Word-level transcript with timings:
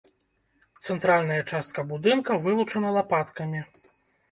Цэнтральная 0.85 1.37
частка 1.51 1.85
будынка 1.93 2.39
вылучана 2.47 2.89
лапаткамі. 2.99 3.65